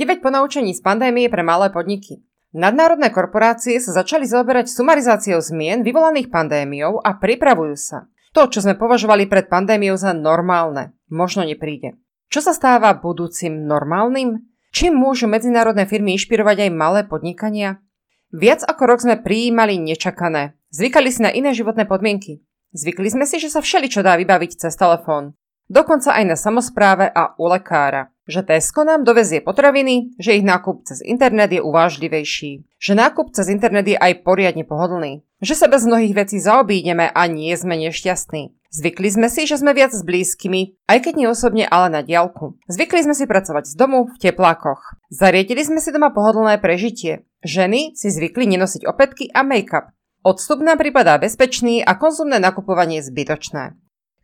9 0.00 0.24
ponaučení 0.24 0.72
z 0.72 0.80
pandémie 0.80 1.28
pre 1.28 1.44
malé 1.44 1.68
podniky. 1.68 2.24
Nadnárodné 2.56 3.12
korporácie 3.12 3.76
sa 3.84 3.92
začali 4.00 4.24
zaoberať 4.24 4.72
sumarizáciou 4.72 5.44
zmien 5.44 5.84
vyvolaných 5.84 6.32
pandémiou 6.32 7.04
a 7.04 7.20
pripravujú 7.20 7.76
sa. 7.76 8.08
To, 8.32 8.48
čo 8.48 8.64
sme 8.64 8.80
považovali 8.80 9.28
pred 9.28 9.52
pandémiou 9.52 10.00
za 10.00 10.16
normálne, 10.16 10.96
možno 11.12 11.44
nepríde. 11.44 12.00
Čo 12.32 12.40
sa 12.40 12.56
stáva 12.56 12.96
budúcim 12.96 13.68
normálnym? 13.68 14.40
Čím 14.72 14.96
môžu 14.96 15.28
medzinárodné 15.28 15.84
firmy 15.84 16.16
inšpirovať 16.16 16.64
aj 16.64 16.70
malé 16.72 17.00
podnikania? 17.04 17.84
Viac 18.32 18.64
ako 18.64 18.82
rok 18.88 19.04
sme 19.04 19.20
prijímali 19.20 19.76
nečakané. 19.76 20.56
Zvykali 20.72 21.12
si 21.12 21.20
na 21.20 21.28
iné 21.28 21.52
životné 21.52 21.84
podmienky. 21.84 22.40
Zvykli 22.72 23.12
sme 23.12 23.28
si, 23.28 23.36
že 23.36 23.52
sa 23.52 23.60
všeličo 23.60 24.00
dá 24.00 24.16
vybaviť 24.16 24.64
cez 24.64 24.72
telefón. 24.80 25.36
Dokonca 25.70 26.18
aj 26.18 26.24
na 26.26 26.36
samozpráve 26.36 27.06
a 27.06 27.38
u 27.38 27.46
lekára 27.46 28.10
že 28.30 28.46
Tesco 28.46 28.86
nám 28.86 29.02
dovezie 29.02 29.42
potraviny, 29.42 30.14
že 30.16 30.38
ich 30.38 30.46
nákup 30.46 30.86
cez 30.86 31.02
internet 31.02 31.50
je 31.50 31.58
uvážlivejší, 31.58 32.78
že 32.78 32.92
nákup 32.94 33.34
cez 33.34 33.50
internet 33.50 33.90
je 33.90 33.98
aj 33.98 34.22
poriadne 34.22 34.62
pohodlný, 34.62 35.26
že 35.42 35.58
sa 35.58 35.66
bez 35.66 35.82
mnohých 35.82 36.14
vecí 36.14 36.38
zaobídeme 36.38 37.10
a 37.10 37.22
nie 37.26 37.50
sme 37.58 37.74
nešťastní. 37.76 38.54
Zvykli 38.70 39.10
sme 39.10 39.26
si, 39.26 39.50
že 39.50 39.58
sme 39.58 39.74
viac 39.74 39.90
s 39.90 40.06
blízkymi, 40.06 40.86
aj 40.86 40.98
keď 41.02 41.14
nie 41.18 41.26
osobne, 41.26 41.66
ale 41.66 41.90
na 41.90 42.00
diálku. 42.06 42.54
Zvykli 42.70 43.02
sme 43.02 43.18
si 43.18 43.26
pracovať 43.26 43.66
z 43.66 43.74
domu 43.74 44.06
v 44.06 44.14
teplákoch. 44.22 44.94
Zariedili 45.10 45.66
sme 45.66 45.82
si 45.82 45.90
doma 45.90 46.14
pohodlné 46.14 46.62
prežitie. 46.62 47.26
Ženy 47.42 47.98
si 47.98 48.14
zvykli 48.14 48.46
nenosiť 48.46 48.86
opätky 48.86 49.26
a 49.34 49.42
make-up. 49.42 49.90
Odstup 50.22 50.62
nám 50.62 50.78
pripadá 50.78 51.18
bezpečný 51.18 51.82
a 51.82 51.98
konzumné 51.98 52.38
nakupovanie 52.38 53.02
zbytočné. 53.02 53.79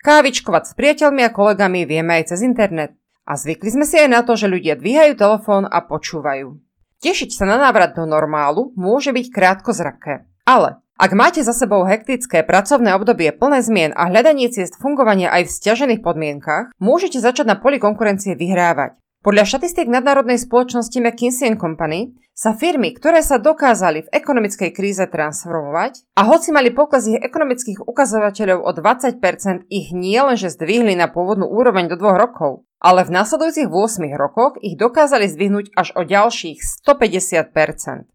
Kávičkovať 0.07 0.71
s 0.71 0.73
priateľmi 0.79 1.27
a 1.27 1.35
kolegami 1.35 1.83
vieme 1.83 2.23
aj 2.23 2.31
cez 2.31 2.47
internet. 2.47 2.95
A 3.27 3.35
zvykli 3.35 3.75
sme 3.75 3.83
si 3.83 3.99
aj 3.99 4.07
na 4.07 4.23
to, 4.23 4.39
že 4.39 4.47
ľudia 4.47 4.79
dvíhajú 4.79 5.19
telefón 5.19 5.67
a 5.67 5.83
počúvajú. 5.83 6.63
Tešiť 7.03 7.35
sa 7.35 7.43
na 7.43 7.59
návrat 7.59 7.99
do 7.99 8.07
normálu 8.07 8.71
môže 8.79 9.11
byť 9.11 9.27
krátkozraké. 9.35 10.31
Ale 10.47 10.79
ak 10.95 11.11
máte 11.11 11.43
za 11.43 11.51
sebou 11.51 11.83
hektické 11.83 12.47
pracovné 12.47 12.95
obdobie 12.95 13.35
plné 13.35 13.67
zmien 13.67 13.93
a 13.99 14.07
hľadanie 14.07 14.47
ciest 14.47 14.79
fungovania 14.79 15.27
aj 15.35 15.51
v 15.51 15.55
stiažených 15.59 16.01
podmienkach, 16.07 16.71
môžete 16.79 17.19
začať 17.19 17.51
na 17.51 17.59
poli 17.59 17.83
konkurencie 17.83 18.39
vyhrávať. 18.39 18.95
Podľa 19.27 19.43
štatistík 19.43 19.91
nadnárodnej 19.91 20.39
spoločnosti 20.39 21.03
McKinsey 21.03 21.59
Company 21.59 22.15
sa 22.31 22.55
firmy, 22.55 22.95
ktoré 22.95 23.27
sa 23.27 23.43
dokázali 23.43 24.07
v 24.07 24.13
ekonomickej 24.15 24.71
kríze 24.71 25.03
transformovať 25.03 26.07
a 26.15 26.31
hoci 26.31 26.55
mali 26.55 26.71
pokles 26.71 27.11
ich 27.11 27.19
ekonomických 27.19 27.83
ukazovateľov 27.91 28.63
o 28.63 28.71
20%, 28.71 29.67
ich 29.67 29.91
nielenže 29.91 30.55
zdvihli 30.55 30.95
na 30.95 31.11
pôvodnú 31.11 31.51
úroveň 31.51 31.91
do 31.91 31.99
dvoch 31.99 32.15
rokov, 32.15 32.71
ale 32.79 33.03
v 33.03 33.19
nasledujúcich 33.19 33.67
8 33.67 34.15
rokoch 34.15 34.63
ich 34.63 34.79
dokázali 34.79 35.27
zdvihnúť 35.27 35.75
až 35.75 35.91
o 35.99 36.07
ďalších 36.07 36.87
150%. 36.87 38.07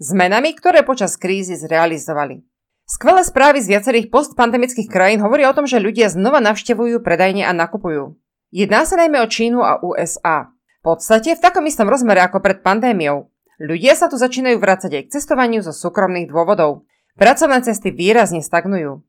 Zmenami, 0.00 0.56
ktoré 0.56 0.80
počas 0.80 1.20
krízy 1.20 1.60
zrealizovali. 1.60 2.40
Skvelé 2.88 3.20
správy 3.20 3.60
z 3.60 3.68
viacerých 3.68 4.08
postpandemických 4.08 4.88
krajín 4.88 5.20
hovoria 5.20 5.52
o 5.52 5.56
tom, 5.60 5.68
že 5.68 5.76
ľudia 5.76 6.08
znova 6.08 6.40
navštevujú 6.40 7.04
predajne 7.04 7.44
a 7.44 7.52
nakupujú. 7.52 8.16
Jedná 8.48 8.88
sa 8.88 8.96
najmä 8.96 9.20
o 9.20 9.28
Čínu 9.28 9.60
a 9.60 9.82
USA. 9.84 10.53
Podstate 10.84 11.32
v 11.32 11.40
takom 11.40 11.64
istom 11.64 11.88
rozmere 11.88 12.20
ako 12.20 12.44
pred 12.44 12.60
pandémiou. 12.60 13.32
Ľudia 13.56 13.96
sa 13.96 14.12
tu 14.12 14.20
začínajú 14.20 14.60
vrácať 14.60 15.00
aj 15.00 15.02
k 15.08 15.12
cestovaniu 15.16 15.64
zo 15.64 15.72
súkromných 15.72 16.28
dôvodov. 16.28 16.84
Pracovné 17.16 17.64
cesty 17.64 17.88
výrazne 17.88 18.44
stagnujú. 18.44 19.00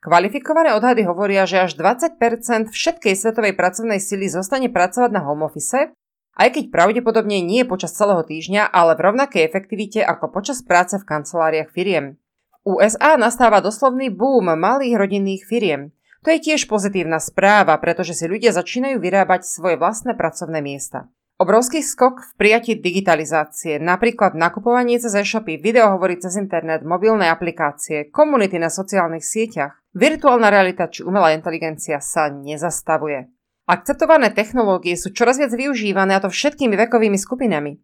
Kvalifikované 0.00 0.72
odhady 0.72 1.04
hovoria, 1.04 1.44
že 1.44 1.60
až 1.60 1.76
20% 1.76 2.72
všetkej 2.72 3.12
svetovej 3.12 3.52
pracovnej 3.60 4.00
sily 4.00 4.32
zostane 4.32 4.72
pracovať 4.72 5.10
na 5.12 5.20
home 5.20 5.44
office, 5.44 5.92
aj 6.32 6.48
keď 6.48 6.64
pravdepodobne 6.72 7.44
nie 7.44 7.60
počas 7.68 7.92
celého 7.92 8.24
týždňa, 8.24 8.72
ale 8.72 8.96
v 8.96 9.12
rovnakej 9.12 9.44
efektivite 9.44 10.00
ako 10.00 10.32
počas 10.32 10.64
práce 10.64 10.96
v 10.96 11.04
kanceláriách 11.04 11.68
firiem. 11.68 12.16
V 12.64 12.80
USA 12.80 13.20
nastáva 13.20 13.60
doslovný 13.60 14.08
boom 14.08 14.48
malých 14.48 14.96
rodinných 14.96 15.44
firiem. 15.44 15.92
To 16.24 16.32
je 16.32 16.40
tiež 16.40 16.72
pozitívna 16.72 17.20
správa, 17.20 17.76
pretože 17.76 18.16
si 18.16 18.24
ľudia 18.24 18.56
začínajú 18.56 18.96
vyrábať 18.96 19.44
svoje 19.44 19.76
vlastné 19.76 20.16
pracovné 20.16 20.64
miesta. 20.64 21.12
Obrovský 21.38 21.86
skok 21.86 22.26
v 22.26 22.32
prijatí 22.34 22.74
digitalizácie, 22.82 23.78
napríklad 23.78 24.34
nakupovanie 24.34 24.98
cez 24.98 25.14
e-shopy, 25.14 25.54
videohovory 25.62 26.18
cez 26.18 26.34
internet, 26.34 26.82
mobilné 26.82 27.30
aplikácie, 27.30 28.10
komunity 28.10 28.58
na 28.58 28.66
sociálnych 28.66 29.22
sieťach, 29.22 29.78
virtuálna 29.94 30.50
realita 30.50 30.90
či 30.90 31.06
umelá 31.06 31.30
inteligencia 31.38 32.02
sa 32.02 32.26
nezastavuje. 32.26 33.30
Akceptované 33.70 34.34
technológie 34.34 34.98
sú 34.98 35.14
čoraz 35.14 35.38
viac 35.38 35.54
využívané 35.54 36.18
a 36.18 36.22
to 36.26 36.26
všetkými 36.26 36.74
vekovými 36.74 37.14
skupinami. 37.14 37.78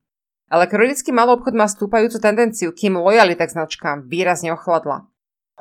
Elektronický 0.50 1.14
malý 1.14 1.38
obchod 1.38 1.54
má 1.54 1.70
stúpajúcu 1.70 2.18
tendenciu, 2.18 2.74
kým 2.74 2.98
lojalita 2.98 3.46
k 3.46 3.54
značkám 3.54 4.10
výrazne 4.10 4.50
ochladla. 4.50 5.06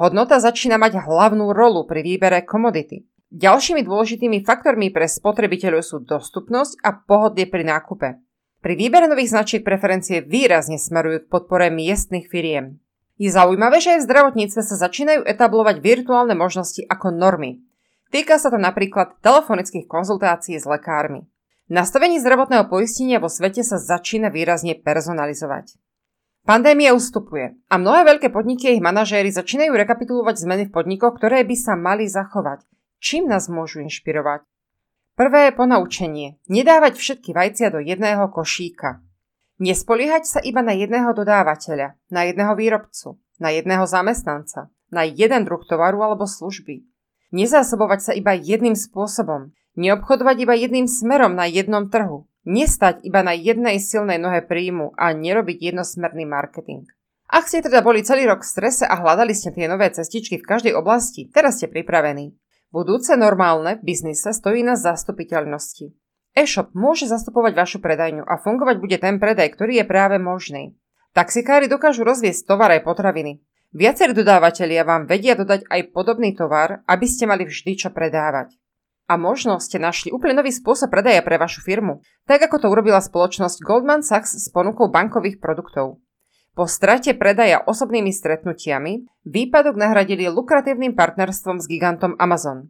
Hodnota 0.02 0.42
začína 0.42 0.82
mať 0.82 0.98
hlavnú 0.98 1.54
rolu 1.54 1.86
pri 1.86 2.02
výbere 2.02 2.42
komodity. 2.42 3.06
Ďalšími 3.34 3.82
dôležitými 3.82 4.46
faktormi 4.46 4.94
pre 4.94 5.10
spotrebiteľov 5.10 5.82
sú 5.82 6.06
dostupnosť 6.06 6.78
a 6.86 6.94
pohodlie 6.94 7.50
pri 7.50 7.66
nákupe. 7.66 8.22
Pri 8.62 8.74
výbere 8.78 9.10
nových 9.10 9.34
značiek 9.34 9.66
preferencie 9.66 10.22
výrazne 10.22 10.78
smerujú 10.78 11.26
k 11.26 11.32
podpore 11.34 11.74
miestnych 11.74 12.30
firiem. 12.30 12.78
Je 13.18 13.34
zaujímavé, 13.34 13.82
že 13.82 13.98
aj 13.98 14.06
v 14.06 14.08
zdravotníctve 14.14 14.62
sa 14.62 14.76
začínajú 14.78 15.26
etablovať 15.26 15.82
virtuálne 15.82 16.38
možnosti 16.38 16.86
ako 16.86 17.10
normy. 17.10 17.66
Týka 18.14 18.38
sa 18.38 18.54
to 18.54 18.62
napríklad 18.62 19.18
telefonických 19.26 19.90
konzultácií 19.90 20.62
s 20.62 20.70
lekármi. 20.70 21.26
Nastavenie 21.74 22.22
zdravotného 22.22 22.70
poistenia 22.70 23.18
vo 23.18 23.34
svete 23.34 23.66
sa 23.66 23.82
začína 23.82 24.30
výrazne 24.30 24.78
personalizovať. 24.78 25.74
Pandémia 26.46 26.94
ustupuje 26.94 27.58
a 27.66 27.82
mnohé 27.82 28.06
veľké 28.06 28.30
podniky 28.30 28.70
a 28.70 28.74
ich 28.78 28.84
manažéry 28.86 29.34
začínajú 29.34 29.74
rekapitulovať 29.74 30.38
zmeny 30.38 30.64
v 30.70 30.74
podnikoch, 30.78 31.18
ktoré 31.18 31.42
by 31.42 31.56
sa 31.58 31.74
mali 31.74 32.06
zachovať 32.06 32.70
Čím 33.04 33.28
nás 33.28 33.52
môžu 33.52 33.84
inšpirovať? 33.84 34.48
Prvé 35.20 35.52
ponaučenie. 35.52 36.40
Nedávať 36.48 36.96
všetky 36.96 37.36
vajcia 37.36 37.68
do 37.68 37.84
jedného 37.84 38.32
košíka. 38.32 39.04
Nespoliehať 39.60 40.24
sa 40.24 40.40
iba 40.40 40.64
na 40.64 40.72
jedného 40.72 41.12
dodávateľa, 41.12 42.00
na 42.08 42.22
jedného 42.24 42.56
výrobcu, 42.56 43.20
na 43.44 43.52
jedného 43.52 43.84
zamestnanca, 43.84 44.72
na 44.88 45.04
jeden 45.04 45.44
druh 45.44 45.60
tovaru 45.68 46.00
alebo 46.00 46.24
služby. 46.24 46.88
Nezásobovať 47.36 48.00
sa 48.00 48.12
iba 48.16 48.32
jedným 48.40 48.80
spôsobom. 48.80 49.52
Neobchodovať 49.76 50.48
iba 50.48 50.56
jedným 50.56 50.88
smerom 50.88 51.36
na 51.36 51.44
jednom 51.44 51.92
trhu. 51.92 52.32
Nestať 52.48 53.04
iba 53.04 53.20
na 53.20 53.36
jednej 53.36 53.84
silnej 53.84 54.16
nohe 54.16 54.40
príjmu 54.40 54.96
a 54.96 55.12
nerobiť 55.12 55.60
jednosmerný 55.60 56.24
marketing. 56.24 56.88
Ak 57.28 57.52
ste 57.52 57.60
teda 57.60 57.84
boli 57.84 58.00
celý 58.08 58.32
rok 58.32 58.48
v 58.48 58.52
strese 58.56 58.88
a 58.88 58.96
hľadali 58.96 59.36
ste 59.36 59.52
tie 59.52 59.68
nové 59.68 59.92
cestičky 59.92 60.40
v 60.40 60.48
každej 60.48 60.72
oblasti, 60.72 61.28
teraz 61.28 61.60
ste 61.60 61.68
pripravení. 61.68 62.40
Budúce 62.74 63.14
normálne 63.14 63.78
v 63.78 63.94
biznise 63.94 64.34
stojí 64.34 64.66
na 64.66 64.74
zastupiteľnosti. 64.74 65.94
E-shop 66.34 66.74
môže 66.74 67.06
zastupovať 67.06 67.54
vašu 67.54 67.78
predajňu 67.78 68.26
a 68.26 68.42
fungovať 68.42 68.82
bude 68.82 68.98
ten 68.98 69.22
predaj, 69.22 69.54
ktorý 69.54 69.78
je 69.78 69.86
práve 69.86 70.18
možný. 70.18 70.74
Taxikári 71.14 71.70
dokážu 71.70 72.02
rozviesť 72.02 72.50
tovar 72.50 72.74
aj 72.74 72.82
potraviny. 72.82 73.46
Viacerí 73.78 74.18
dodávateľia 74.18 74.90
vám 74.90 75.06
vedia 75.06 75.38
dodať 75.38 75.70
aj 75.70 75.94
podobný 75.94 76.34
tovar, 76.34 76.82
aby 76.90 77.06
ste 77.06 77.30
mali 77.30 77.46
vždy 77.46 77.78
čo 77.78 77.90
predávať. 77.94 78.58
A 79.06 79.22
možno 79.22 79.62
ste 79.62 79.78
našli 79.78 80.10
úplne 80.10 80.42
nový 80.42 80.50
spôsob 80.50 80.90
predaja 80.90 81.22
pre 81.22 81.38
vašu 81.38 81.62
firmu, 81.62 82.02
tak 82.26 82.42
ako 82.42 82.58
to 82.58 82.68
urobila 82.74 82.98
spoločnosť 82.98 83.62
Goldman 83.62 84.02
Sachs 84.02 84.34
s 84.34 84.50
ponukou 84.50 84.90
bankových 84.90 85.38
produktov. 85.38 86.02
Po 86.54 86.70
strate 86.70 87.18
predaja 87.18 87.66
osobnými 87.66 88.14
stretnutiami 88.14 89.26
výpadok 89.26 89.74
nahradili 89.74 90.30
lukratívnym 90.30 90.94
partnerstvom 90.94 91.58
s 91.58 91.66
gigantom 91.66 92.14
Amazon. 92.22 92.70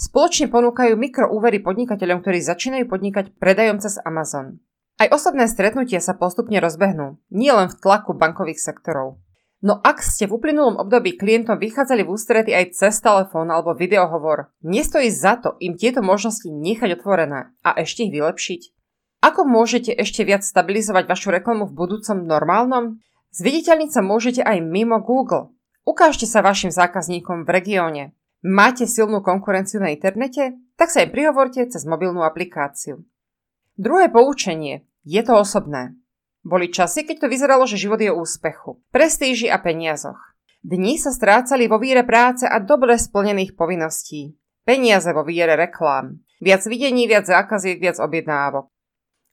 Spoločne 0.00 0.48
ponúkajú 0.48 0.96
mikroúvery 0.96 1.60
podnikateľom, 1.60 2.24
ktorí 2.24 2.40
začínajú 2.40 2.88
podnikať 2.88 3.36
predajom 3.36 3.84
cez 3.84 4.00
Amazon. 4.00 4.64
Aj 4.96 5.12
osobné 5.12 5.44
stretnutia 5.44 6.00
sa 6.00 6.16
postupne 6.16 6.56
rozbehnú, 6.56 7.20
nie 7.28 7.52
len 7.52 7.68
v 7.68 7.76
tlaku 7.76 8.16
bankových 8.16 8.64
sektorov. 8.64 9.20
No 9.60 9.76
ak 9.76 10.00
ste 10.00 10.24
v 10.24 10.38
uplynulom 10.40 10.80
období 10.80 11.18
klientom 11.18 11.60
vychádzali 11.60 12.08
v 12.08 12.12
ústrety 12.14 12.56
aj 12.56 12.80
cez 12.80 12.96
telefón 13.02 13.52
alebo 13.52 13.76
videohovor, 13.76 14.54
nestojí 14.64 15.12
za 15.12 15.36
to 15.36 15.58
im 15.60 15.76
tieto 15.76 16.00
možnosti 16.00 16.48
nechať 16.48 16.96
otvorené 16.96 17.52
a 17.60 17.76
ešte 17.76 18.08
ich 18.08 18.14
vylepšiť? 18.14 18.60
Ako 19.18 19.44
môžete 19.44 19.90
ešte 19.92 20.22
viac 20.22 20.46
stabilizovať 20.46 21.10
vašu 21.10 21.34
reklamu 21.34 21.66
v 21.66 21.74
budúcom 21.74 22.22
normálnom? 22.22 23.02
Zviditeľniť 23.34 23.90
sa 23.92 24.00
môžete 24.00 24.40
aj 24.40 24.64
mimo 24.64 24.98
Google. 25.04 25.52
Ukážte 25.84 26.24
sa 26.24 26.40
vašim 26.44 26.72
zákazníkom 26.72 27.44
v 27.44 27.52
regióne. 27.52 28.04
Máte 28.44 28.86
silnú 28.86 29.20
konkurenciu 29.20 29.82
na 29.82 29.90
internete? 29.90 30.56
Tak 30.78 30.94
sa 30.94 31.02
aj 31.02 31.10
prihovorte 31.10 31.64
cez 31.66 31.82
mobilnú 31.84 32.22
aplikáciu. 32.22 33.02
Druhé 33.74 34.08
poučenie. 34.08 34.86
Je 35.02 35.20
to 35.24 35.34
osobné. 35.38 35.98
Boli 36.46 36.70
časy, 36.70 37.02
keď 37.02 37.26
to 37.26 37.32
vyzeralo, 37.32 37.64
že 37.66 37.80
život 37.80 37.98
je 37.98 38.14
úspechu, 38.14 38.78
prestíži 38.94 39.50
a 39.50 39.58
peniazoch. 39.58 40.18
Dni 40.62 40.98
sa 40.98 41.10
strácali 41.10 41.66
vo 41.66 41.78
víre 41.78 42.02
práce 42.02 42.46
a 42.46 42.58
dobre 42.62 42.98
splnených 42.98 43.54
povinností. 43.54 44.34
Peniaze 44.62 45.10
vo 45.14 45.24
víre 45.26 45.54
reklám. 45.54 46.20
Viac 46.38 46.62
videní, 46.66 47.08
viac 47.10 47.26
zákaziek, 47.26 47.80
viac 47.80 47.98
objednávok. 47.98 48.70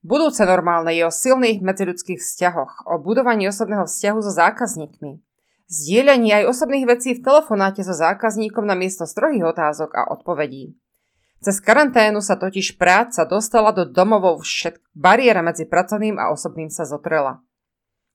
Budúce 0.05 0.45
normálne 0.45 0.93
je 0.93 1.01
o 1.01 1.09
silných 1.09 1.65
medziľudských 1.65 2.21
vzťahoch, 2.21 2.85
o 2.85 3.01
budovaní 3.01 3.49
osobného 3.49 3.89
vzťahu 3.89 4.19
so 4.21 4.29
zákazníkmi. 4.29 5.17
Zdieľanie 5.65 6.45
aj 6.45 6.53
osobných 6.53 6.85
vecí 6.85 7.17
v 7.17 7.25
telefonáte 7.25 7.81
so 7.81 7.89
zákazníkom 7.89 8.69
na 8.69 8.77
miesto 8.77 9.09
strohých 9.09 9.49
otázok 9.49 9.97
a 9.97 10.13
odpovedí. 10.13 10.77
Cez 11.41 11.57
karanténu 11.57 12.21
sa 12.21 12.37
totiž 12.37 12.77
práca 12.77 13.25
dostala 13.25 13.73
do 13.73 13.81
domovov 13.81 14.45
všetk. 14.45 14.93
Bariéra 14.93 15.41
medzi 15.41 15.65
pracovným 15.65 16.21
a 16.21 16.29
osobným 16.29 16.69
sa 16.69 16.85
zotrela. 16.85 17.41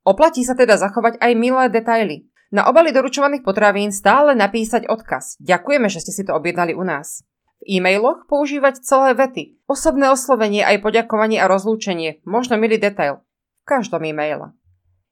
Oplatí 0.06 0.46
sa 0.46 0.54
teda 0.54 0.78
zachovať 0.78 1.18
aj 1.18 1.32
milé 1.34 1.74
detaily. 1.74 2.30
Na 2.54 2.70
obali 2.70 2.94
doručovaných 2.94 3.42
potravín 3.42 3.90
stále 3.90 4.38
napísať 4.38 4.86
odkaz. 4.86 5.42
Ďakujeme, 5.42 5.90
že 5.90 6.06
ste 6.06 6.14
si 6.14 6.22
to 6.22 6.38
objednali 6.38 6.70
u 6.70 6.86
nás. 6.86 7.26
V 7.60 7.76
e-mailoch 7.76 8.24
používať 8.24 8.80
celé 8.80 9.12
vety, 9.12 9.60
osobné 9.68 10.08
oslovenie 10.08 10.64
aj 10.64 10.80
poďakovanie 10.80 11.36
a 11.36 11.48
rozlúčenie, 11.48 12.24
možno 12.24 12.56
milý 12.56 12.80
detail. 12.80 13.20
V 13.60 13.64
každom 13.68 14.00
e-maile. 14.08 14.56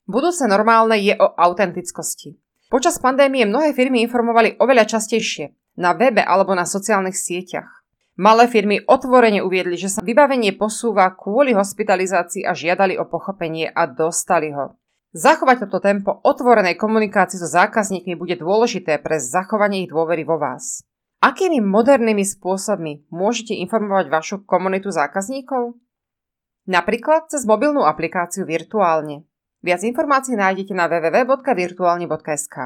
Budúce 0.08 0.48
normálne 0.48 0.96
je 0.96 1.12
o 1.20 1.28
autentickosti. 1.36 2.40
Počas 2.72 2.96
pandémie 2.96 3.44
mnohé 3.44 3.76
firmy 3.76 4.00
informovali 4.08 4.56
oveľa 4.56 4.96
častejšie, 4.96 5.52
na 5.76 5.92
webe 5.92 6.24
alebo 6.24 6.56
na 6.56 6.64
sociálnych 6.64 7.16
sieťach. 7.16 7.68
Malé 8.18 8.50
firmy 8.50 8.82
otvorene 8.82 9.44
uviedli, 9.44 9.78
že 9.78 9.92
sa 9.92 10.02
vybavenie 10.02 10.56
posúva 10.56 11.12
kvôli 11.14 11.54
hospitalizácii 11.54 12.42
a 12.48 12.56
žiadali 12.56 12.98
o 12.98 13.06
pochopenie 13.06 13.70
a 13.70 13.86
dostali 13.86 14.50
ho. 14.50 14.74
Zachovať 15.14 15.68
toto 15.68 15.78
tempo 15.78 16.18
otvorenej 16.24 16.74
komunikácii 16.76 17.38
so 17.38 17.48
zákazníkmi 17.48 18.18
bude 18.18 18.40
dôležité 18.40 18.98
pre 19.00 19.22
zachovanie 19.22 19.86
ich 19.86 19.92
dôvery 19.92 20.26
vo 20.26 20.40
vás. 20.40 20.87
Akými 21.18 21.58
modernými 21.58 22.22
spôsobmi 22.22 23.10
môžete 23.10 23.50
informovať 23.58 24.06
vašu 24.06 24.36
komunitu 24.46 24.94
zákazníkov? 24.94 25.74
Napríklad 26.70 27.26
cez 27.26 27.42
mobilnú 27.42 27.82
aplikáciu 27.82 28.46
virtuálne. 28.46 29.26
Viac 29.58 29.82
informácií 29.82 30.38
nájdete 30.38 30.78
na 30.78 30.86
www.virtuálne.sk. 30.86 32.56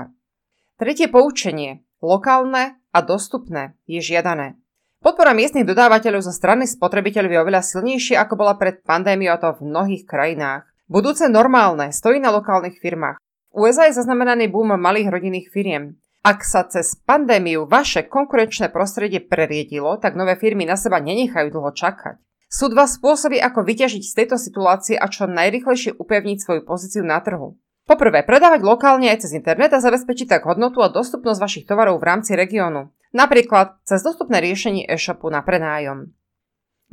Tretie 0.76 1.08
poučenie. 1.08 1.80
Lokálne 2.04 2.76
a 2.92 2.98
dostupné 3.00 3.72
je 3.88 4.04
žiadané. 4.04 4.60
Podpora 5.00 5.32
miestnych 5.32 5.64
dodávateľov 5.64 6.20
zo 6.20 6.34
strany 6.36 6.68
spotrebiteľov 6.68 7.30
je 7.32 7.42
oveľa 7.42 7.62
silnejšia 7.64 8.20
ako 8.20 8.36
bola 8.36 8.54
pred 8.60 8.84
pandémiou 8.84 9.32
a 9.32 9.40
to 9.40 9.56
v 9.58 9.66
mnohých 9.66 10.04
krajinách. 10.04 10.68
Budúce 10.92 11.24
normálne 11.32 11.88
stojí 11.88 12.20
na 12.20 12.28
lokálnych 12.28 12.76
firmách. 12.76 13.16
V 13.48 13.56
USA 13.64 13.88
je 13.88 13.96
zaznamenaný 13.96 14.52
boom 14.52 14.76
malých 14.76 15.08
rodinných 15.08 15.48
firiem. 15.48 15.96
Ak 16.22 16.46
sa 16.46 16.62
cez 16.62 16.94
pandémiu 17.02 17.66
vaše 17.66 18.06
konkurenčné 18.06 18.70
prostredie 18.70 19.18
preriedilo, 19.18 19.98
tak 19.98 20.14
nové 20.14 20.38
firmy 20.38 20.62
na 20.62 20.78
seba 20.78 21.02
nenechajú 21.02 21.50
dlho 21.50 21.74
čakať. 21.74 22.22
Sú 22.46 22.70
dva 22.70 22.86
spôsoby, 22.86 23.42
ako 23.42 23.66
vyťažiť 23.66 24.02
z 24.06 24.12
tejto 24.22 24.38
situácie 24.38 24.94
a 24.94 25.10
čo 25.10 25.26
najrychlejšie 25.26 25.98
upevniť 25.98 26.38
svoju 26.38 26.62
pozíciu 26.62 27.02
na 27.02 27.18
trhu. 27.18 27.58
Poprvé, 27.82 28.22
predávať 28.22 28.62
lokálne 28.62 29.10
aj 29.10 29.26
cez 29.26 29.34
internet 29.34 29.74
a 29.74 29.82
zabezpečiť 29.82 30.38
tak 30.38 30.46
hodnotu 30.46 30.78
a 30.78 30.94
dostupnosť 30.94 31.42
vašich 31.42 31.66
tovarov 31.66 31.98
v 31.98 32.06
rámci 32.06 32.38
regiónu. 32.38 32.94
Napríklad 33.10 33.82
cez 33.82 34.06
dostupné 34.06 34.38
riešenie 34.38 34.86
e-shopu 34.86 35.26
na 35.26 35.42
prenájom. 35.42 36.14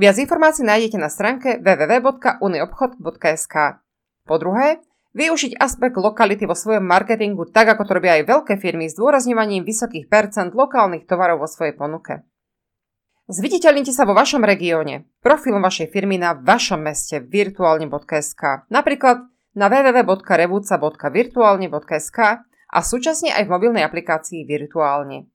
Viac 0.01 0.17
informácií 0.17 0.65
nájdete 0.65 0.97
na 0.97 1.11
stránke 1.11 1.61
www.uniobchod.sk. 1.61 3.55
Po 4.25 4.35
druhé, 4.41 4.81
Využiť 5.09 5.57
aspekt 5.57 5.97
lokality 5.97 6.45
vo 6.45 6.53
svojom 6.53 6.85
marketingu 6.85 7.49
tak, 7.49 7.73
ako 7.73 7.89
to 7.89 7.97
robia 7.97 8.21
aj 8.21 8.29
veľké 8.29 8.53
firmy 8.61 8.85
s 8.85 8.93
dôrazňovaním 8.93 9.65
vysokých 9.65 10.05
percent 10.05 10.53
lokálnych 10.53 11.09
tovarov 11.09 11.41
vo 11.41 11.49
svojej 11.49 11.73
ponuke. 11.73 12.21
Zviditeľnite 13.29 13.93
sa 13.93 14.09
vo 14.09 14.17
vašom 14.17 14.41
regióne, 14.41 15.05
profilom 15.21 15.61
vašej 15.61 15.93
firmy 15.93 16.17
na 16.17 16.33
vašom 16.33 16.81
meste 16.81 17.21
virtuálne.sk, 17.21 18.65
napríklad 18.73 19.21
na 19.53 19.69
www.revuca.virtuálne.sk 19.69 22.19
a 22.69 22.81
súčasne 22.81 23.33
aj 23.33 23.45
v 23.45 23.53
mobilnej 23.53 23.83
aplikácii 23.85 24.45
Virtuálne. 24.45 25.25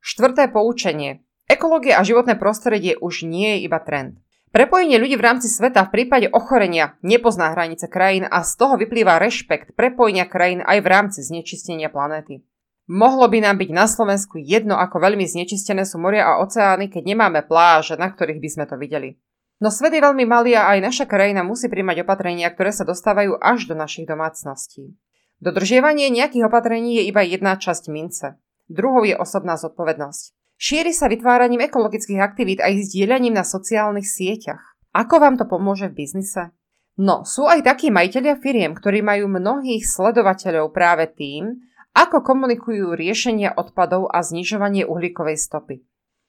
Štvrté 0.00 0.48
poučenie. 0.52 1.24
Ekológia 1.44 2.00
a 2.00 2.04
životné 2.04 2.36
prostredie 2.40 2.96
už 2.96 3.22
nie 3.28 3.56
je 3.56 3.62
iba 3.68 3.78
trend. 3.80 4.23
Prepojenie 4.54 5.02
ľudí 5.02 5.18
v 5.18 5.26
rámci 5.26 5.50
sveta 5.50 5.82
v 5.90 5.90
prípade 5.90 6.30
ochorenia 6.30 6.94
nepozná 7.02 7.50
hranice 7.50 7.90
krajín 7.90 8.22
a 8.30 8.46
z 8.46 8.54
toho 8.54 8.78
vyplýva 8.78 9.18
rešpekt 9.18 9.74
prepojenia 9.74 10.30
krajín 10.30 10.62
aj 10.62 10.78
v 10.78 10.86
rámci 10.86 11.26
znečistenia 11.26 11.90
planéty. 11.90 12.46
Mohlo 12.86 13.26
by 13.26 13.42
nám 13.42 13.58
byť 13.58 13.70
na 13.74 13.90
Slovensku 13.90 14.38
jedno, 14.38 14.78
ako 14.78 15.02
veľmi 15.02 15.26
znečistené 15.26 15.82
sú 15.82 15.98
moria 15.98 16.30
a 16.30 16.38
oceány, 16.38 16.86
keď 16.86 17.02
nemáme 17.02 17.42
pláže, 17.42 17.98
na 17.98 18.06
ktorých 18.06 18.38
by 18.38 18.48
sme 18.54 18.64
to 18.70 18.78
videli. 18.78 19.18
No 19.58 19.74
svet 19.74 19.90
je 19.90 20.06
veľmi 20.06 20.22
malý 20.22 20.54
a 20.54 20.70
aj 20.70 20.86
naša 20.86 21.10
krajina 21.10 21.42
musí 21.42 21.66
príjmať 21.66 22.06
opatrenia, 22.06 22.46
ktoré 22.46 22.70
sa 22.70 22.86
dostávajú 22.86 23.34
až 23.42 23.66
do 23.66 23.74
našich 23.74 24.06
domácností. 24.06 24.94
Dodržiavanie 25.42 26.14
nejakých 26.14 26.46
opatrení 26.46 27.02
je 27.02 27.10
iba 27.10 27.26
jedna 27.26 27.58
časť 27.58 27.90
mince. 27.90 28.38
Druhou 28.70 29.02
je 29.02 29.18
osobná 29.18 29.58
zodpovednosť. 29.58 30.43
Šíri 30.54 30.94
sa 30.94 31.10
vytváraním 31.10 31.66
ekologických 31.66 32.20
aktivít 32.22 32.60
a 32.62 32.70
ich 32.70 32.86
zdieľaním 32.88 33.34
na 33.34 33.44
sociálnych 33.44 34.06
sieťach. 34.06 34.62
Ako 34.94 35.18
vám 35.18 35.34
to 35.34 35.44
pomôže 35.50 35.90
v 35.90 36.06
biznise? 36.06 36.54
No, 36.94 37.26
sú 37.26 37.50
aj 37.50 37.66
takí 37.66 37.90
majiteľia 37.90 38.38
firiem, 38.38 38.70
ktorí 38.70 39.02
majú 39.02 39.26
mnohých 39.26 39.82
sledovateľov 39.82 40.70
práve 40.70 41.10
tým, 41.10 41.58
ako 41.90 42.22
komunikujú 42.22 42.94
riešenia 42.94 43.54
odpadov 43.54 44.10
a 44.10 44.22
znižovanie 44.22 44.86
uhlíkovej 44.86 45.38
stopy. 45.38 45.82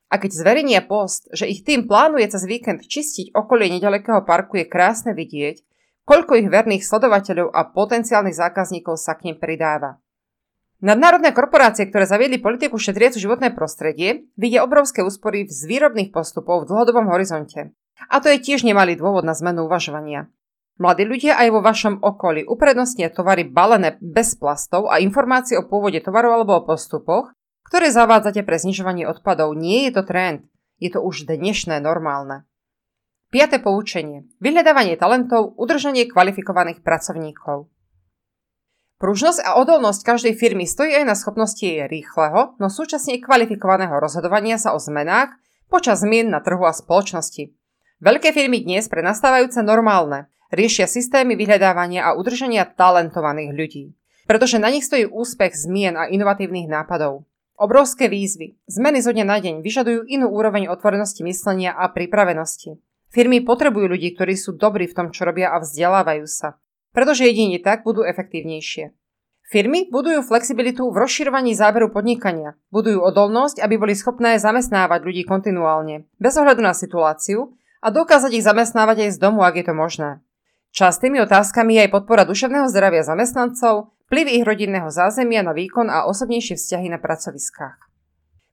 A 0.10 0.22
keď 0.22 0.32
zverejnia 0.34 0.82
post, 0.86 1.30
že 1.34 1.50
ich 1.50 1.66
tým 1.66 1.90
plánuje 1.90 2.30
cez 2.30 2.46
víkend 2.46 2.86
čistiť 2.86 3.34
okolie 3.34 3.74
nedalekého 3.74 4.22
parku, 4.26 4.62
je 4.62 4.70
krásne 4.70 5.18
vidieť, 5.18 5.62
koľko 6.06 6.38
ich 6.38 6.50
verných 6.50 6.86
sledovateľov 6.86 7.50
a 7.50 7.62
potenciálnych 7.74 8.38
zákazníkov 8.38 8.98
sa 9.02 9.18
k 9.18 9.30
nim 9.30 9.38
pridáva. 9.42 9.98
Nadnárodné 10.84 11.32
korporácie, 11.32 11.88
ktoré 11.88 12.04
zaviedli 12.04 12.36
politiku 12.36 12.76
šetriacu 12.76 13.16
životné 13.16 13.56
prostredie, 13.56 14.28
vidia 14.36 14.60
obrovské 14.60 15.00
úspory 15.08 15.48
z 15.48 15.64
výrobných 15.72 16.12
postupov 16.12 16.64
v 16.64 16.76
dlhodobom 16.76 17.08
horizonte. 17.08 17.72
A 18.12 18.20
to 18.20 18.28
je 18.28 18.44
tiež 18.44 18.68
nemalý 18.68 19.00
dôvod 19.00 19.24
na 19.24 19.32
zmenu 19.32 19.72
uvažovania. 19.72 20.28
Mladí 20.76 21.08
ľudia 21.08 21.40
aj 21.40 21.48
vo 21.56 21.64
vašom 21.64 22.04
okolí 22.04 22.44
uprednostnia 22.44 23.08
tovary 23.08 23.48
balené 23.48 23.96
bez 24.04 24.36
plastov 24.36 24.92
a 24.92 25.00
informácie 25.00 25.56
o 25.56 25.64
pôvode 25.64 26.04
tovaru 26.04 26.36
alebo 26.36 26.60
o 26.60 26.66
postupoch, 26.68 27.32
ktoré 27.64 27.88
zavádzate 27.96 28.44
pre 28.44 28.60
znižovanie 28.60 29.08
odpadov. 29.08 29.56
Nie 29.56 29.88
je 29.88 29.92
to 29.96 30.04
trend, 30.04 30.44
je 30.84 30.92
to 30.92 31.00
už 31.00 31.32
dnešné 31.32 31.80
normálne. 31.80 32.44
Piaté 33.32 33.64
poučenie. 33.64 34.28
Vyhľadávanie 34.44 35.00
talentov, 35.00 35.56
udržanie 35.56 36.12
kvalifikovaných 36.12 36.84
pracovníkov. 36.84 37.72
Pružnosť 39.06 39.46
a 39.46 39.62
odolnosť 39.62 40.02
každej 40.02 40.34
firmy 40.34 40.66
stojí 40.66 40.90
aj 40.98 41.06
na 41.06 41.14
schopnosti 41.14 41.62
jej 41.62 41.86
rýchleho, 41.86 42.58
no 42.58 42.74
súčasne 42.74 43.22
kvalifikovaného 43.22 43.94
rozhodovania 44.02 44.58
sa 44.58 44.74
o 44.74 44.82
zmenách 44.82 45.30
počas 45.70 46.02
zmien 46.02 46.34
na 46.34 46.42
trhu 46.42 46.66
a 46.66 46.74
spoločnosti. 46.74 47.54
Veľké 48.02 48.34
firmy 48.34 48.66
dnes 48.66 48.90
pre 48.90 49.06
nastávajúce 49.06 49.62
normálne 49.62 50.26
riešia 50.50 50.90
systémy 50.90 51.38
vyhľadávania 51.38 52.02
a 52.02 52.18
udržania 52.18 52.66
talentovaných 52.66 53.54
ľudí, 53.54 53.94
pretože 54.26 54.58
na 54.58 54.74
nich 54.74 54.90
stojí 54.90 55.06
úspech 55.06 55.54
zmien 55.54 55.94
a 56.02 56.10
inovatívnych 56.10 56.66
nápadov. 56.66 57.30
Obrovské 57.62 58.10
výzvy, 58.10 58.58
zmeny 58.66 59.06
zo 59.06 59.14
dňa 59.14 59.26
na 59.30 59.38
deň 59.38 59.62
vyžadujú 59.62 60.10
inú 60.10 60.34
úroveň 60.34 60.66
otvorenosti 60.74 61.22
myslenia 61.22 61.78
a 61.78 61.94
pripravenosti. 61.94 62.82
Firmy 63.14 63.46
potrebujú 63.46 63.86
ľudí, 63.86 64.18
ktorí 64.18 64.34
sú 64.34 64.58
dobrí 64.58 64.90
v 64.90 64.98
tom, 64.98 65.08
čo 65.14 65.30
robia 65.30 65.54
a 65.54 65.62
vzdelávajú 65.62 66.26
sa 66.26 66.58
pretože 66.96 67.28
jedine 67.28 67.60
tak 67.60 67.84
budú 67.84 68.08
efektívnejšie. 68.08 68.96
Firmy 69.46 69.92
budujú 69.94 70.26
flexibilitu 70.26 70.90
v 70.90 71.06
rozširovaní 71.06 71.54
záberu 71.54 71.94
podnikania, 71.94 72.58
budujú 72.74 72.98
odolnosť, 73.04 73.62
aby 73.62 73.78
boli 73.78 73.94
schopné 73.94 74.42
zamestnávať 74.42 75.06
ľudí 75.06 75.22
kontinuálne, 75.22 76.10
bez 76.18 76.34
ohľadu 76.34 76.66
na 76.66 76.74
situáciu 76.74 77.54
a 77.84 77.94
dokázať 77.94 78.42
ich 78.42 78.48
zamestnávať 78.48 79.06
aj 79.06 79.10
z 79.14 79.18
domu, 79.22 79.46
ak 79.46 79.62
je 79.62 79.66
to 79.70 79.76
možné. 79.78 80.10
Častými 80.74 81.22
otázkami 81.22 81.78
je 81.78 81.82
aj 81.86 81.94
podpora 81.94 82.26
duševného 82.26 82.66
zdravia 82.74 83.06
zamestnancov, 83.06 83.94
vplyv 84.10 84.26
ich 84.42 84.44
rodinného 84.48 84.90
zázemia 84.90 85.46
na 85.46 85.54
výkon 85.54 85.94
a 85.94 86.10
osobnejšie 86.10 86.58
vzťahy 86.58 86.90
na 86.90 86.98
pracoviskách. 86.98 87.78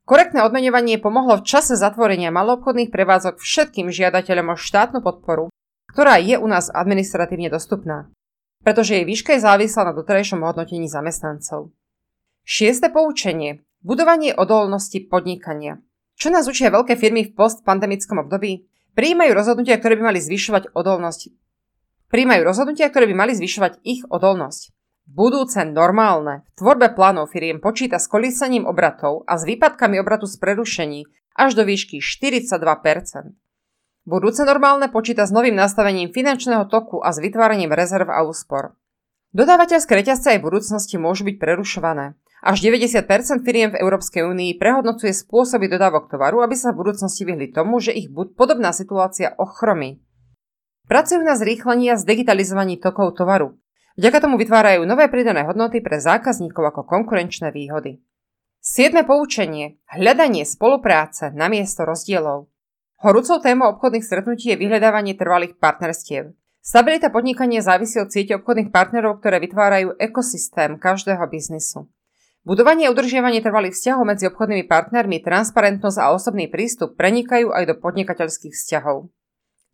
Korektné 0.04 0.44
odmeňovanie 0.44 1.00
pomohlo 1.00 1.40
v 1.40 1.46
čase 1.48 1.72
zatvorenia 1.72 2.28
maloobchodných 2.28 2.92
prevádzok 2.92 3.40
všetkým 3.40 3.88
žiadateľom 3.88 4.52
o 4.52 4.60
štátnu 4.60 5.00
podporu, 5.00 5.48
ktorá 5.88 6.20
je 6.20 6.36
u 6.36 6.44
nás 6.44 6.68
administratívne 6.68 7.48
dostupná 7.48 8.12
pretože 8.62 8.98
jej 8.98 9.04
výška 9.06 9.36
je 9.36 9.44
závislá 9.44 9.90
na 9.90 9.92
doterajšom 9.94 10.42
hodnotení 10.42 10.86
zamestnancov. 10.86 11.74
Šieste 12.42 12.90
poučenie. 12.90 13.62
Budovanie 13.82 14.34
odolnosti 14.34 15.02
podnikania. 15.02 15.82
Čo 16.14 16.30
nás 16.30 16.46
učia 16.46 16.70
veľké 16.70 16.94
firmy 16.94 17.26
v 17.26 17.34
postpandemickom 17.34 18.22
období? 18.22 18.66
Prijímajú 18.94 19.34
rozhodnutia, 19.34 19.78
ktoré 19.82 19.98
by 19.98 20.14
mali 20.14 20.20
zvyšovať 20.22 20.70
odolnosť. 20.70 21.34
Prijímajú 22.12 22.42
rozhodnutia, 22.46 22.92
ktoré 22.92 23.10
by 23.10 23.14
mali 23.16 23.32
zvyšovať 23.34 23.82
ich 23.82 24.06
odolnosť. 24.06 24.70
Budúce 25.08 25.58
normálne 25.66 26.46
v 26.54 26.62
tvorbe 26.62 26.94
plánov 26.94 27.34
firiem 27.34 27.58
počíta 27.58 27.98
s 27.98 28.06
kolísaním 28.06 28.70
obratov 28.70 29.26
a 29.26 29.34
s 29.34 29.42
výpadkami 29.42 29.98
obratu 29.98 30.30
z 30.30 30.38
prerušení 30.38 31.00
až 31.34 31.58
do 31.58 31.66
výšky 31.66 31.98
42%. 31.98 33.34
Budúce 34.02 34.42
normálne 34.42 34.90
počíta 34.90 35.22
s 35.22 35.30
novým 35.30 35.54
nastavením 35.54 36.10
finančného 36.10 36.66
toku 36.66 36.98
a 36.98 37.14
s 37.14 37.22
vytváraním 37.22 37.70
rezerv 37.70 38.10
a 38.10 38.26
úspor. 38.26 38.74
Dodávateľské 39.30 39.94
reťazce 39.94 40.36
aj 40.36 40.38
v 40.42 40.46
budúcnosti 40.50 40.98
môžu 40.98 41.22
byť 41.24 41.36
prerušované. 41.38 42.18
Až 42.42 42.66
90% 42.66 43.46
firiem 43.46 43.70
v 43.70 43.80
Európskej 43.80 44.26
únii 44.26 44.58
prehodnocuje 44.58 45.14
spôsoby 45.14 45.70
dodávok 45.70 46.10
tovaru, 46.10 46.42
aby 46.42 46.58
sa 46.58 46.74
v 46.74 46.82
budúcnosti 46.82 47.22
vyhli 47.22 47.54
tomu, 47.54 47.78
že 47.78 47.94
ich 47.94 48.10
podobná 48.10 48.74
situácia 48.74 49.38
ochromí. 49.38 50.02
Pracujú 50.90 51.22
na 51.22 51.38
zrýchlení 51.38 51.94
a 51.94 51.96
zdigitalizovaní 51.96 52.82
tokov 52.82 53.14
tovaru. 53.14 53.56
Vďaka 53.94 54.18
tomu 54.18 54.36
vytvárajú 54.36 54.82
nové 54.84 55.06
pridané 55.06 55.46
hodnoty 55.46 55.78
pre 55.78 56.02
zákazníkov 56.02 56.74
ako 56.74 56.82
konkurenčné 56.84 57.54
výhody. 57.54 58.02
Siedme 58.58 59.06
poučenie. 59.06 59.78
Hľadanie 59.88 60.44
spolupráce 60.44 61.30
namiesto 61.30 61.86
rozdielov. 61.86 62.51
Horúcou 63.02 63.42
témou 63.42 63.66
obchodných 63.74 64.06
stretnutí 64.06 64.54
je 64.54 64.60
vyhľadávanie 64.62 65.18
trvalých 65.18 65.58
partnerstiev. 65.58 66.38
Stabilita 66.62 67.10
podnikania 67.10 67.58
závisí 67.58 67.98
od 67.98 68.14
siete 68.14 68.38
obchodných 68.38 68.70
partnerov, 68.70 69.18
ktoré 69.18 69.42
vytvárajú 69.42 69.98
ekosystém 69.98 70.78
každého 70.78 71.26
biznisu. 71.26 71.90
Budovanie 72.46 72.86
a 72.86 72.94
udržiavanie 72.94 73.42
trvalých 73.42 73.74
vzťahov 73.74 74.06
medzi 74.06 74.30
obchodnými 74.30 74.70
partnermi, 74.70 75.18
transparentnosť 75.18 75.98
a 75.98 76.14
osobný 76.14 76.46
prístup 76.46 76.94
prenikajú 76.94 77.50
aj 77.50 77.74
do 77.74 77.74
podnikateľských 77.82 78.54
vzťahov. 78.54 79.10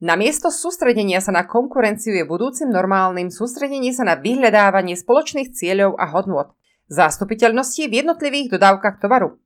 Namiesto 0.00 0.48
sústredenia 0.48 1.20
sa 1.20 1.28
na 1.28 1.44
konkurenciu 1.44 2.16
je 2.16 2.24
budúcim 2.24 2.72
normálnym 2.72 3.28
sústredenie 3.28 3.92
sa 3.92 4.08
na 4.08 4.16
vyhľadávanie 4.16 4.96
spoločných 4.96 5.52
cieľov 5.52 6.00
a 6.00 6.08
hodnôt, 6.16 6.56
zástupiteľnosti 6.88 7.92
v 7.92 7.92
jednotlivých 7.92 8.56
dodávkach 8.56 9.04
tovaru, 9.04 9.36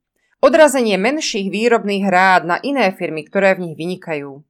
Odrazenie 0.43 0.99
menších 0.99 1.47
výrobných 1.47 2.03
rád 2.11 2.43
na 2.43 2.59
iné 2.59 2.91
firmy, 2.91 3.23
ktoré 3.23 3.55
v 3.55 3.63
nich 3.63 3.75
vynikajú. 3.79 4.43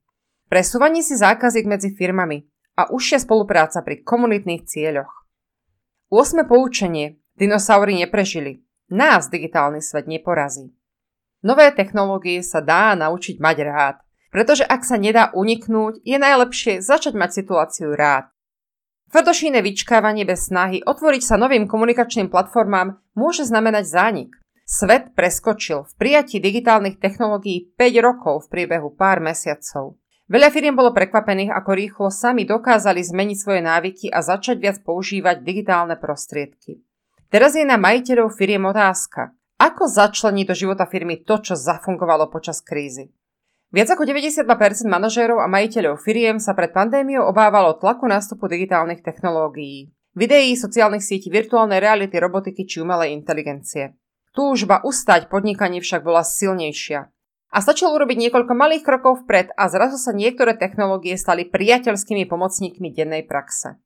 Presúvanie 0.49 1.05
si 1.05 1.13
zákaziek 1.13 1.69
medzi 1.69 1.93
firmami 1.93 2.49
a 2.73 2.89
užšia 2.89 3.21
spolupráca 3.21 3.85
pri 3.85 4.01
komunitných 4.01 4.65
cieľoch. 4.65 5.13
8. 6.09 6.49
poučenie. 6.49 7.21
Dinosaury 7.37 7.93
neprežili. 7.93 8.65
Nás 8.89 9.29
digitálny 9.29 9.85
svet 9.85 10.09
neporazí. 10.09 10.73
Nové 11.45 11.69
technológie 11.69 12.41
sa 12.41 12.57
dá 12.65 12.97
naučiť 12.97 13.37
mať 13.37 13.57
rád, 13.61 14.01
pretože 14.33 14.65
ak 14.65 14.81
sa 14.81 14.97
nedá 14.97 15.29
uniknúť, 15.29 16.01
je 16.01 16.17
najlepšie 16.17 16.81
začať 16.81 17.13
mať 17.13 17.37
situáciu 17.37 17.93
rád. 17.93 18.33
Tvrdošíne 19.13 19.61
vyčkávanie 19.61 20.25
bez 20.25 20.49
snahy 20.49 20.81
otvoriť 20.81 21.21
sa 21.21 21.37
novým 21.37 21.69
komunikačným 21.69 22.33
platformám 22.33 22.97
môže 23.13 23.45
znamenať 23.45 23.85
zánik. 23.85 24.33
Svet 24.63 25.11
preskočil 25.11 25.83
v 25.83 25.93
prijatí 25.99 26.39
digitálnych 26.39 26.95
technológií 26.95 27.75
5 27.75 27.99
rokov 27.99 28.47
v 28.47 28.51
priebehu 28.59 28.95
pár 28.95 29.19
mesiacov. 29.19 29.99
Veľa 30.31 30.55
firiem 30.55 30.71
bolo 30.71 30.95
prekvapených, 30.95 31.51
ako 31.51 31.71
rýchlo 31.75 32.07
sami 32.07 32.47
dokázali 32.47 33.03
zmeniť 33.03 33.37
svoje 33.37 33.59
návyky 33.59 34.07
a 34.07 34.23
začať 34.23 34.55
viac 34.63 34.77
používať 34.79 35.43
digitálne 35.43 35.99
prostriedky. 35.99 36.79
Teraz 37.27 37.59
je 37.59 37.67
na 37.67 37.75
majiteľov 37.75 38.31
firiem 38.31 38.63
otázka, 38.63 39.35
ako 39.59 39.83
začleniť 39.83 40.45
do 40.47 40.55
života 40.55 40.87
firmy 40.87 41.27
to, 41.27 41.43
čo 41.43 41.59
zafungovalo 41.59 42.31
počas 42.31 42.63
krízy. 42.63 43.11
Viac 43.73 43.89
ako 43.99 44.05
92% 44.07 44.47
manažérov 44.85 45.43
a 45.43 45.51
majiteľov 45.51 45.99
firiem 45.99 46.39
sa 46.39 46.55
pred 46.55 46.71
pandémiou 46.71 47.27
obávalo 47.27 47.75
tlaku 47.75 48.07
nástupu 48.07 48.47
digitálnych 48.47 49.03
technológií, 49.03 49.91
videí, 50.15 50.55
sociálnych 50.55 51.03
sietí, 51.03 51.27
virtuálnej 51.27 51.81
reality, 51.81 52.15
robotiky 52.15 52.63
či 52.69 52.79
umelej 52.79 53.11
inteligencie. 53.17 53.97
Túžba 54.33 54.81
ustať 54.81 55.29
podnikanie 55.29 55.77
však 55.77 56.01
bola 56.01 56.25
silnejšia. 56.25 57.13
A 57.53 57.57
stačilo 57.61 57.93
urobiť 57.93 58.17
niekoľko 58.17 58.53
malých 58.57 58.81
krokov 58.81 59.23
vpred 59.23 59.53
a 59.53 59.69
zrazu 59.69 60.01
sa 60.01 60.09
niektoré 60.09 60.57
technológie 60.57 61.13
stali 61.21 61.45
priateľskými 61.45 62.25
pomocníkmi 62.25 62.89
dennej 62.89 63.29
praxe. 63.29 63.77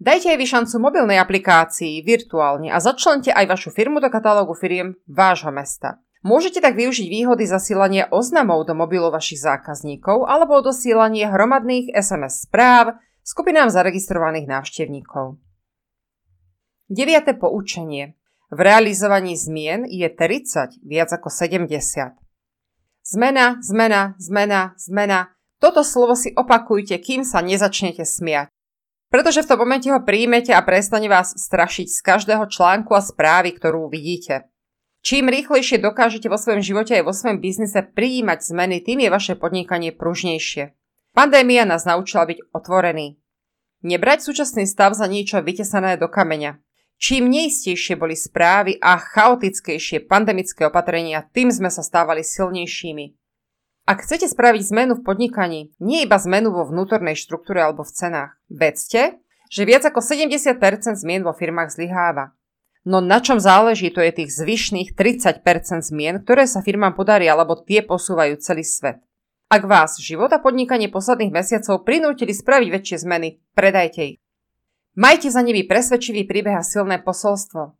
Dajte 0.00 0.32
aj 0.32 0.38
vy 0.40 0.46
šancu 0.48 0.74
mobilnej 0.80 1.20
aplikácii 1.20 2.00
virtuálne 2.00 2.72
a 2.72 2.80
začlente 2.80 3.28
aj 3.28 3.44
vašu 3.44 3.68
firmu 3.68 4.00
do 4.00 4.08
katalógu 4.08 4.56
firiem 4.56 4.96
vášho 5.04 5.52
mesta. 5.52 6.00
Môžete 6.24 6.58
tak 6.58 6.74
využiť 6.74 7.06
výhody 7.06 7.46
zasielania 7.46 8.10
oznamov 8.10 8.66
do 8.66 8.74
mobilov 8.74 9.14
vašich 9.14 9.38
zákazníkov 9.38 10.26
alebo 10.26 10.64
dosielanie 10.64 11.28
hromadných 11.30 11.94
SMS 11.94 12.48
správ 12.48 12.98
skupinám 13.22 13.70
zaregistrovaných 13.70 14.50
návštevníkov. 14.50 15.38
9. 16.90 17.36
poučenie. 17.38 18.17
V 18.48 18.58
realizovaní 18.64 19.36
zmien 19.36 19.84
je 19.84 20.08
30 20.08 20.80
viac 20.80 21.12
ako 21.12 21.28
70. 21.28 21.68
Zmena, 23.04 23.60
zmena, 23.60 24.16
zmena, 24.16 24.72
zmena. 24.80 25.36
Toto 25.60 25.84
slovo 25.84 26.16
si 26.16 26.32
opakujte, 26.32 26.96
kým 26.96 27.28
sa 27.28 27.44
nezačnete 27.44 28.08
smiať. 28.08 28.48
Pretože 29.08 29.44
v 29.44 29.48
tom 29.48 29.60
momente 29.64 29.88
ho 29.88 30.00
príjmete 30.00 30.52
a 30.52 30.64
prestane 30.64 31.08
vás 31.08 31.32
strašiť 31.36 31.88
z 31.88 32.00
každého 32.04 32.44
článku 32.48 32.92
a 32.92 33.04
správy, 33.04 33.56
ktorú 33.56 33.88
vidíte. 33.88 34.48
Čím 35.00 35.32
rýchlejšie 35.32 35.80
dokážete 35.80 36.28
vo 36.28 36.36
svojom 36.36 36.60
živote 36.60 36.96
aj 36.96 37.04
vo 37.04 37.16
svojom 37.16 37.40
biznise 37.40 37.80
prijímať 37.80 38.44
zmeny, 38.44 38.84
tým 38.84 39.04
je 39.04 39.10
vaše 39.12 39.34
podnikanie 39.36 39.92
pružnejšie. 39.92 40.76
Pandémia 41.16 41.64
nás 41.64 41.88
naučila 41.88 42.28
byť 42.28 42.52
otvorený. 42.52 43.16
Nebrať 43.84 44.28
súčasný 44.28 44.68
stav 44.68 44.92
za 44.92 45.08
niečo 45.08 45.40
vytesané 45.40 45.96
do 45.96 46.12
kameňa. 46.12 46.60
Čím 46.98 47.30
neistejšie 47.30 47.94
boli 47.94 48.18
správy 48.18 48.74
a 48.82 48.98
chaotickejšie 48.98 50.10
pandemické 50.10 50.66
opatrenia, 50.66 51.30
tým 51.30 51.54
sme 51.54 51.70
sa 51.70 51.86
stávali 51.86 52.26
silnejšími. 52.26 53.14
Ak 53.86 54.02
chcete 54.02 54.26
spraviť 54.26 54.62
zmenu 54.74 54.92
v 54.98 55.06
podnikaní, 55.06 55.60
nie 55.78 56.02
iba 56.02 56.18
zmenu 56.18 56.50
vo 56.50 56.66
vnútornej 56.66 57.14
štruktúre 57.14 57.62
alebo 57.62 57.86
v 57.86 57.94
cenách, 57.94 58.36
vedzte, 58.50 59.22
že 59.48 59.62
viac 59.64 59.86
ako 59.86 60.02
70% 60.02 60.58
zmien 60.98 61.22
vo 61.22 61.32
firmách 61.32 61.72
zlyháva. 61.72 62.36
No 62.82 62.98
na 62.98 63.22
čom 63.22 63.38
záleží, 63.38 63.94
to 63.94 64.02
je 64.02 64.12
tých 64.12 64.34
zvyšných 64.34 64.92
30% 64.92 65.46
zmien, 65.86 66.20
ktoré 66.26 66.50
sa 66.50 66.66
firmám 66.66 66.98
podarí 66.98 67.30
alebo 67.30 67.56
tie 67.62 67.80
posúvajú 67.80 68.42
celý 68.42 68.66
svet. 68.66 69.00
Ak 69.48 69.64
vás 69.64 69.96
život 69.96 70.28
a 70.34 70.42
podnikanie 70.42 70.92
posledných 70.92 71.32
mesiacov 71.32 71.86
prinútili 71.86 72.36
spraviť 72.36 72.68
väčšie 72.68 72.96
zmeny, 73.08 73.40
predajte 73.56 74.00
ich. 74.04 74.18
Majte 74.98 75.30
za 75.30 75.46
nimi 75.46 75.62
presvedčivý 75.62 76.26
príbeh 76.26 76.58
a 76.58 76.66
silné 76.66 76.98
posolstvo. 76.98 77.78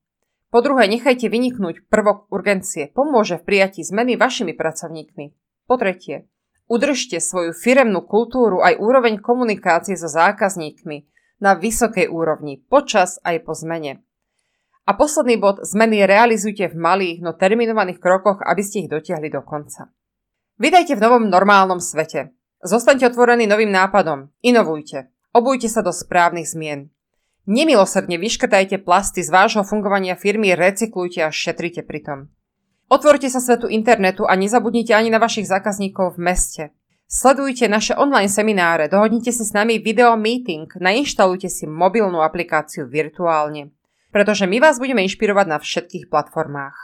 Po 0.54 0.58
druhé, 0.62 0.86
nechajte 0.86 1.26
vyniknúť 1.26 1.90
prvok 1.90 2.30
urgencie. 2.30 2.94
Pomôže 2.94 3.42
v 3.42 3.46
prijatí 3.50 3.82
zmeny 3.82 4.14
vašimi 4.14 4.54
pracovníkmi. 4.54 5.34
Po 5.66 5.74
tretie, 5.74 6.30
udržte 6.70 7.18
svoju 7.18 7.58
firemnú 7.58 8.06
kultúru 8.06 8.62
aj 8.62 8.78
úroveň 8.78 9.18
komunikácie 9.18 9.98
so 9.98 10.06
zákazníkmi 10.06 11.10
na 11.42 11.58
vysokej 11.58 12.06
úrovni, 12.06 12.62
počas 12.62 13.18
aj 13.26 13.42
po 13.42 13.50
zmene. 13.50 13.98
A 14.86 14.94
posledný 14.94 15.42
bod, 15.42 15.58
zmeny 15.66 16.06
realizujte 16.06 16.70
v 16.70 16.78
malých, 16.78 17.18
no 17.18 17.34
terminovaných 17.34 17.98
krokoch, 17.98 18.46
aby 18.46 18.62
ste 18.62 18.86
ich 18.86 18.92
dotiahli 18.94 19.26
do 19.26 19.42
konca. 19.42 19.90
Vydajte 20.62 20.94
v 20.94 21.02
novom 21.02 21.26
normálnom 21.26 21.82
svete. 21.82 22.30
Zostaňte 22.62 23.10
otvorení 23.10 23.50
novým 23.50 23.74
nápadom. 23.74 24.30
Inovujte. 24.38 25.10
Obujte 25.34 25.66
sa 25.66 25.82
do 25.82 25.90
správnych 25.90 26.46
zmien. 26.46 26.94
Nemilosrdne 27.48 28.20
vyškrtajte 28.20 28.76
plasty 28.84 29.24
z 29.24 29.32
vášho 29.32 29.64
fungovania 29.64 30.20
firmy, 30.20 30.52
recyklujte 30.52 31.24
a 31.24 31.32
šetrite 31.32 31.80
pritom. 31.80 32.28
Otvorte 32.92 33.32
sa 33.32 33.40
svetu 33.40 33.72
internetu 33.72 34.28
a 34.28 34.36
nezabudnite 34.36 34.92
ani 34.92 35.08
na 35.08 35.16
vašich 35.16 35.48
zákazníkov 35.48 36.20
v 36.20 36.28
meste. 36.28 36.64
Sledujte 37.08 37.64
naše 37.72 37.96
online 37.96 38.28
semináre, 38.28 38.92
dohodnite 38.92 39.32
si 39.32 39.40
s 39.40 39.56
nami 39.56 39.80
video 39.80 40.12
meeting, 40.20 40.68
nainštalujte 40.76 41.48
si 41.48 41.64
mobilnú 41.64 42.20
aplikáciu 42.20 42.84
virtuálne, 42.84 43.72
pretože 44.12 44.44
my 44.44 44.60
vás 44.60 44.76
budeme 44.76 45.00
inšpirovať 45.08 45.46
na 45.48 45.56
všetkých 45.56 46.12
platformách. 46.12 46.76